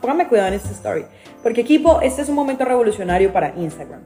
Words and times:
Pónganme 0.00 0.28
cuidado 0.28 0.48
en 0.48 0.54
esta 0.54 0.70
story. 0.70 1.04
Porque 1.42 1.62
equipo, 1.62 2.00
este 2.00 2.22
es 2.22 2.28
un 2.28 2.34
momento 2.34 2.64
revolucionario 2.64 3.32
para 3.32 3.54
Instagram. 3.56 4.02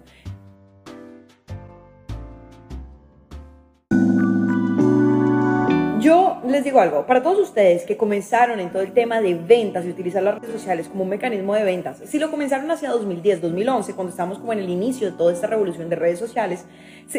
Yo 6.05 6.43
les 6.47 6.63
digo 6.63 6.81
algo, 6.81 7.07
para 7.07 7.23
todos 7.23 7.39
ustedes 7.39 7.85
que 7.85 7.97
comenzaron 7.97 8.61
en 8.61 8.71
todo 8.71 8.83
el 8.83 8.93
tema 8.93 9.23
de 9.23 9.35
ventas 9.35 9.87
y 9.87 9.89
utilizar 9.89 10.23
las 10.23 10.35
redes 10.35 10.53
sociales 10.53 10.87
como 10.87 11.05
un 11.05 11.09
mecanismo 11.09 11.55
de 11.55 11.65
ventas, 11.65 12.03
si 12.05 12.19
lo 12.19 12.31
comenzaron 12.31 12.71
hacia 12.71 12.91
2010, 12.91 13.41
2011, 13.41 13.95
cuando 13.95 14.11
estamos 14.11 14.39
como 14.39 14.53
en 14.53 14.59
el 14.59 14.69
inicio 14.69 15.11
de 15.11 15.17
toda 15.17 15.33
esta 15.33 15.47
revolución 15.47 15.89
de 15.89 15.97
redes 15.97 16.19
sociales, 16.19 16.67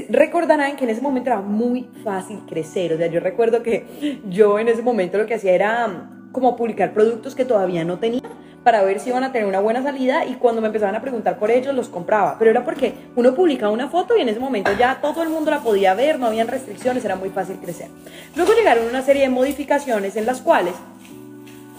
recordarán 0.09 0.75
que 0.75 0.83
en 0.83 0.91
ese 0.91 1.01
momento 1.01 1.31
era 1.31 1.41
muy 1.41 1.89
fácil 2.03 2.41
crecer. 2.47 2.93
O 2.93 2.97
sea, 2.97 3.07
yo 3.07 3.19
recuerdo 3.19 3.63
que 3.63 4.19
yo 4.29 4.59
en 4.59 4.67
ese 4.67 4.83
momento 4.83 5.17
lo 5.17 5.25
que 5.25 5.33
hacía 5.33 5.53
era 5.53 5.87
mm, 5.87 6.31
como 6.31 6.55
publicar 6.55 6.93
productos 6.93 7.33
que 7.33 7.43
todavía 7.43 7.83
no 7.83 7.97
tenía 7.97 8.21
para 8.65 8.81
ver 8.81 8.99
si 8.99 9.09
iban 9.09 9.23
a 9.23 9.31
tener 9.31 9.47
una 9.47 9.59
buena 9.59 9.83
salida 9.83 10.25
y 10.25 10.33
cuando 10.33 10.59
me 10.59 10.67
empezaban 10.67 10.95
a 10.95 10.99
preguntar 10.99 11.37
por 11.37 11.51
ellos 11.51 11.75
los 11.75 11.87
compraba. 11.87 12.35
Pero 12.39 12.49
era 12.49 12.65
porque 12.65 12.95
uno 13.15 13.35
publicaba 13.35 13.71
una 13.71 13.89
foto 13.89 14.17
y 14.17 14.21
en 14.21 14.29
ese 14.29 14.39
momento 14.39 14.71
ya 14.73 14.97
todo 14.99 15.21
el 15.21 15.29
mundo 15.29 15.51
la 15.51 15.59
podía 15.59 15.93
ver, 15.93 16.17
no 16.17 16.25
habían 16.25 16.47
restricciones, 16.47 17.05
era 17.05 17.15
muy 17.15 17.29
fácil 17.29 17.57
crecer. 17.57 17.89
Luego 18.35 18.53
llegaron 18.53 18.87
una 18.87 19.03
serie 19.03 19.21
de 19.21 19.29
modificaciones 19.29 20.15
en 20.15 20.25
las 20.25 20.41
cuales 20.41 20.73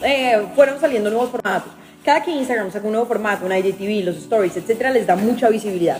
eh, 0.05 0.47
fueron 0.55 0.78
saliendo 0.78 1.11
nuevos 1.11 1.31
formatos. 1.31 1.73
Cada 2.05 2.23
que 2.23 2.31
Instagram 2.31 2.70
saca 2.70 2.87
un 2.87 2.93
nuevo 2.93 3.09
formato, 3.09 3.45
un 3.45 3.53
IGTV, 3.53 4.05
los 4.05 4.17
stories, 4.19 4.56
etcétera, 4.56 4.93
les 4.93 5.09
da 5.09 5.17
mucha 5.17 5.48
visibilidad. 5.48 5.98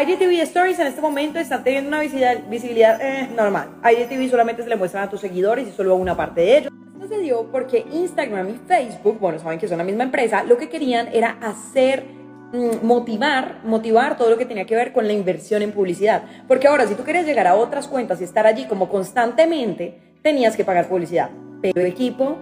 IGTV 0.00 0.42
Stories 0.42 0.78
en 0.78 0.86
este 0.86 1.00
momento 1.00 1.40
están 1.40 1.64
teniendo 1.64 1.88
una 1.88 1.98
visibilidad, 1.98 2.38
visibilidad 2.48 3.00
eh, 3.00 3.28
normal. 3.34 3.68
IGTV 3.82 4.30
solamente 4.30 4.62
se 4.62 4.68
le 4.68 4.76
muestran 4.76 5.02
a 5.02 5.10
tus 5.10 5.20
seguidores 5.20 5.66
y 5.66 5.72
solo 5.72 5.94
a 5.94 5.96
una 5.96 6.16
parte 6.16 6.40
de 6.40 6.58
ellos 6.58 6.72
sucedió 7.04 7.46
porque 7.50 7.84
Instagram 7.92 8.48
y 8.48 8.58
Facebook, 8.66 9.18
bueno, 9.20 9.38
saben 9.38 9.58
que 9.58 9.68
son 9.68 9.78
la 9.78 9.84
misma 9.84 10.04
empresa, 10.04 10.42
lo 10.44 10.56
que 10.56 10.68
querían 10.68 11.08
era 11.12 11.38
hacer 11.40 12.04
mm, 12.52 12.84
motivar, 12.84 13.60
motivar 13.64 14.16
todo 14.16 14.30
lo 14.30 14.38
que 14.38 14.46
tenía 14.46 14.64
que 14.64 14.74
ver 14.74 14.92
con 14.92 15.06
la 15.06 15.12
inversión 15.12 15.62
en 15.62 15.72
publicidad. 15.72 16.24
Porque 16.48 16.66
ahora, 16.66 16.86
si 16.86 16.94
tú 16.94 17.04
quieres 17.04 17.26
llegar 17.26 17.46
a 17.46 17.54
otras 17.54 17.88
cuentas 17.88 18.20
y 18.20 18.24
estar 18.24 18.46
allí 18.46 18.66
como 18.66 18.88
constantemente, 18.88 20.16
tenías 20.22 20.56
que 20.56 20.64
pagar 20.64 20.88
publicidad. 20.88 21.30
Pero 21.60 21.80
equipo, 21.80 22.36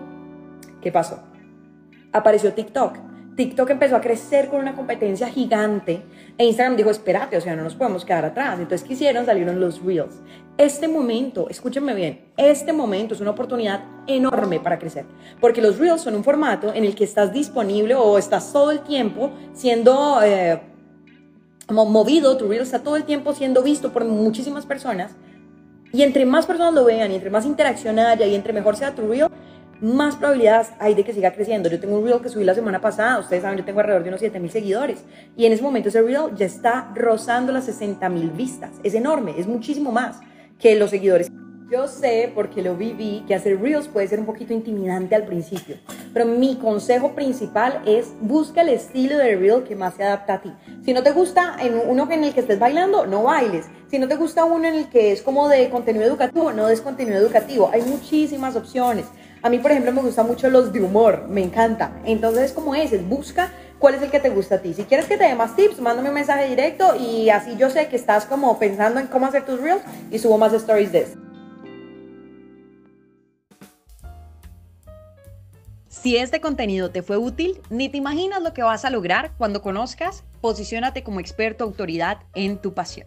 ¿qué 0.81 0.93
pasó? 0.93 1.23
Apareció 2.13 2.53
TikTok 2.53 3.12
TikTok 3.37 3.71
empezó 3.71 3.97
a 3.97 4.01
crecer 4.01 4.49
con 4.49 4.61
una 4.61 4.75
competencia 4.75 5.29
gigante 5.29 6.03
e 6.37 6.45
Instagram 6.45 6.77
dijo, 6.77 6.91
espérate, 6.91 7.37
o 7.37 7.41
sea, 7.41 7.57
no 7.57 7.63
nos 7.63 7.75
podemos 7.75 8.05
quedar 8.05 8.25
atrás. 8.25 8.59
Entonces, 8.59 8.87
¿qué 8.87 8.95
hicieron? 8.95 9.25
Salieron 9.25 9.59
los 9.59 9.83
Reels. 9.83 10.21
Este 10.59 10.87
momento, 10.87 11.49
escúchenme 11.49 11.95
bien, 11.95 12.21
este 12.37 12.73
momento 12.73 13.15
es 13.15 13.21
una 13.21 13.31
oportunidad 13.31 13.85
enorme 14.07 14.61
para 14.61 14.79
crecer, 14.79 15.07
porque 15.41 15.63
los 15.63 15.79
Reels 15.79 16.03
son 16.03 16.15
un 16.15 16.25
formato 16.25 16.75
en 16.75 16.85
el 16.85 16.95
que 16.95 17.05
estás 17.05 17.33
disponible 17.33 17.95
o 17.95 18.19
estás 18.19 18.53
todo 18.53 18.71
el 18.71 18.81
tiempo 18.81 19.31
siendo 19.55 20.21
eh, 20.23 20.61
movido, 21.71 22.37
tu 22.37 22.49
Reel 22.49 22.63
está 22.63 22.81
todo 22.83 22.97
el 22.97 23.05
tiempo 23.05 23.33
siendo 23.33 23.63
visto 23.63 23.93
por 23.93 24.05
muchísimas 24.05 24.67
personas 24.67 25.13
y 25.93 26.03
entre 26.03 26.25
más 26.25 26.47
personas 26.47 26.75
lo 26.75 26.85
vean 26.85 27.11
y 27.13 27.15
entre 27.15 27.31
más 27.31 27.45
interacción 27.45 27.99
haya 27.99 28.27
y 28.27 28.35
entre 28.35 28.53
mejor 28.53 28.77
sea 28.77 28.95
tu 28.95 29.07
Reel, 29.09 29.29
más 29.83 30.15
probabilidades 30.15 30.69
hay 30.79 30.95
de 30.95 31.05
que 31.05 31.13
siga 31.13 31.33
creciendo. 31.33 31.69
Yo 31.69 31.81
tengo 31.81 31.99
un 31.99 32.07
reel 32.07 32.21
que 32.23 32.29
subí 32.29 32.45
la 32.45 32.55
semana 32.55 32.81
pasada, 32.81 33.19
ustedes 33.19 33.43
saben, 33.43 33.59
yo 33.59 33.65
tengo 33.65 33.81
alrededor 33.81 34.05
de 34.05 34.11
unos 34.11 34.21
7 34.21 34.39
mil 34.39 34.51
seguidores 34.51 35.05
y 35.37 35.45
en 35.45 35.53
ese 35.53 35.63
momento 35.63 35.89
ese 35.89 36.01
reel 36.01 36.35
ya 36.37 36.47
está 36.47 36.93
rozando 36.95 37.53
las 37.53 37.65
60 37.65 38.09
mil 38.09 38.31
vistas. 38.31 38.71
Es 38.85 38.95
enorme, 38.95 39.35
es 39.37 39.49
muchísimo 39.49 39.91
más 39.91 40.21
que 40.59 40.77
los 40.77 40.91
seguidores. 40.91 41.31
Yo 41.69 41.89
sé, 41.89 42.31
porque 42.35 42.61
lo 42.61 42.77
viví, 42.77 43.25
que 43.27 43.35
hacer 43.35 43.59
reels 43.59 43.89
puede 43.89 44.07
ser 44.07 44.21
un 44.21 44.27
poquito 44.27 44.53
intimidante 44.53 45.15
al 45.15 45.25
principio, 45.25 45.77
pero 46.13 46.27
mi 46.27 46.57
consejo 46.57 47.15
principal 47.15 47.81
es 47.87 48.13
busca 48.21 48.61
el 48.61 48.69
estilo 48.69 49.17
de 49.17 49.37
reel 49.37 49.65
que 49.65 49.75
más 49.75 49.95
se 49.95 50.05
adapta 50.05 50.35
a 50.35 50.43
ti. 50.43 50.53
Si 50.85 50.93
no 50.93 51.03
te 51.03 51.13
gusta 51.13 51.57
en 51.61 51.81
uno 51.89 52.07
en 52.11 52.25
el 52.25 52.35
que 52.35 52.41
estés 52.41 52.59
bailando, 52.59 53.07
no 53.07 53.23
bailes. 53.23 53.67
Si 53.91 53.99
no 53.99 54.07
te 54.07 54.17
gusta 54.17 54.45
uno 54.45 54.69
en 54.69 54.75
el 54.75 54.91
que 54.91 55.13
es 55.13 55.23
como 55.23 55.49
de 55.49 55.71
contenido 55.71 56.05
educativo, 56.05 56.53
no 56.53 56.67
des 56.67 56.83
contenido 56.83 57.17
educativo. 57.17 57.71
Hay 57.73 57.81
muchísimas 57.83 58.55
opciones. 58.55 59.07
A 59.43 59.51
mí, 59.51 59.59
por 59.59 59.73
ejemplo, 59.73 59.93
me 59.93 60.03
gustan 60.03 60.29
mucho 60.29 60.49
los 60.49 60.73
de 60.73 60.81
humor, 60.81 61.27
me 61.29 61.43
encanta. 61.43 62.01
Entonces, 62.05 62.53
como 62.53 62.77
es, 62.77 62.93
busca 63.09 63.53
cuál 63.81 63.97
es 63.97 64.03
el 64.03 64.11
que 64.11 64.21
te 64.21 64.31
gusta 64.31 64.57
a 64.57 64.59
ti. 64.59 64.73
Si 64.73 64.85
quieres 64.85 65.07
que 65.07 65.19
te 65.19 65.25
dé 65.25 65.35
más 65.35 65.57
tips, 65.57 65.81
mándame 65.81 66.11
un 66.11 66.15
mensaje 66.15 66.49
directo 66.49 66.95
y 66.95 67.29
así 67.29 67.57
yo 67.57 67.69
sé 67.69 67.89
que 67.89 67.97
estás 67.97 68.25
como 68.25 68.57
pensando 68.61 69.01
en 69.01 69.09
cómo 69.09 69.27
hacer 69.27 69.45
tus 69.45 69.61
reels 69.61 69.83
y 70.13 70.21
subo 70.21 70.39
más 70.39 70.53
stories 70.53 70.93
de 70.93 71.01
eso. 71.01 71.19
Si 75.89 76.17
este 76.17 76.41
contenido 76.41 76.91
te 76.91 77.03
fue 77.03 77.17
útil, 77.17 77.61
ni 77.69 77.89
te 77.89 77.97
imaginas 77.97 78.43
lo 78.43 78.53
que 78.53 78.63
vas 78.63 78.85
a 78.85 78.91
lograr 78.91 79.33
cuando 79.39 79.63
conozcas 79.63 80.25
Posiciónate 80.41 81.05
como 81.05 81.21
experto 81.21 81.63
autoridad 81.63 82.19
en 82.35 82.59
tu 82.59 82.75
pasión 82.75 83.07